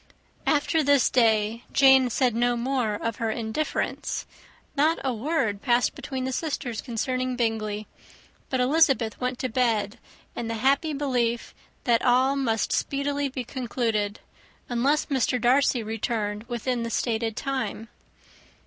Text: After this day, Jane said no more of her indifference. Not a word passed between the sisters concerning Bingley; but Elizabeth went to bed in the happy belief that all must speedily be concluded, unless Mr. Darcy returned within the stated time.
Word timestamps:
After 0.47 0.81
this 0.81 1.11
day, 1.11 1.63
Jane 1.71 2.09
said 2.09 2.33
no 2.33 2.57
more 2.57 2.95
of 2.95 3.17
her 3.17 3.29
indifference. 3.29 4.25
Not 4.75 4.97
a 5.03 5.13
word 5.13 5.61
passed 5.61 5.93
between 5.93 6.23
the 6.25 6.31
sisters 6.31 6.81
concerning 6.81 7.35
Bingley; 7.35 7.85
but 8.49 8.59
Elizabeth 8.59 9.21
went 9.21 9.37
to 9.37 9.47
bed 9.47 9.99
in 10.35 10.47
the 10.47 10.55
happy 10.55 10.93
belief 10.93 11.53
that 11.83 12.01
all 12.01 12.35
must 12.35 12.71
speedily 12.73 13.29
be 13.29 13.43
concluded, 13.43 14.19
unless 14.69 15.05
Mr. 15.05 15.39
Darcy 15.39 15.83
returned 15.83 16.45
within 16.49 16.81
the 16.81 16.89
stated 16.89 17.37
time. 17.37 17.87